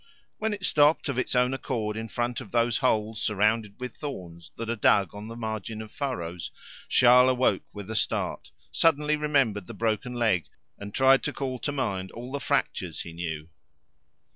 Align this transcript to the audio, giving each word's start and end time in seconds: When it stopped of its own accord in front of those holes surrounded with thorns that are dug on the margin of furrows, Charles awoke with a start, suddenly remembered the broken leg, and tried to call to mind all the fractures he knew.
When 0.39 0.51
it 0.51 0.65
stopped 0.65 1.09
of 1.09 1.19
its 1.19 1.35
own 1.35 1.53
accord 1.53 1.95
in 1.95 2.07
front 2.07 2.41
of 2.41 2.49
those 2.49 2.79
holes 2.79 3.21
surrounded 3.21 3.79
with 3.79 3.95
thorns 3.97 4.49
that 4.57 4.67
are 4.67 4.75
dug 4.75 5.13
on 5.13 5.27
the 5.27 5.35
margin 5.35 5.79
of 5.79 5.91
furrows, 5.91 6.49
Charles 6.89 7.29
awoke 7.33 7.65
with 7.71 7.87
a 7.91 7.95
start, 7.95 8.49
suddenly 8.71 9.15
remembered 9.15 9.67
the 9.67 9.75
broken 9.75 10.13
leg, 10.15 10.45
and 10.79 10.91
tried 10.91 11.21
to 11.21 11.33
call 11.33 11.59
to 11.59 11.71
mind 11.71 12.09
all 12.13 12.31
the 12.31 12.39
fractures 12.39 13.01
he 13.01 13.13
knew. 13.13 13.47